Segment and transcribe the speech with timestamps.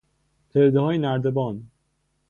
[0.53, 1.67] پلههای نردبان